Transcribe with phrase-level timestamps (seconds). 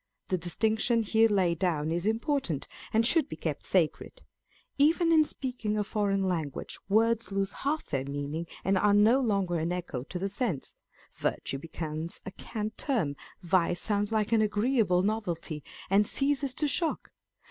[0.29, 4.23] The distinction here laid down is important, and should be kept sacred.
[4.79, 9.59] Even in speaking a foreign language, words lose half their meaning, and are no longer
[9.59, 10.73] an echo to the sense;
[11.13, 17.11] virtue becomes a cant term, vice sounds like an agreeable novelty, and ceases to shock.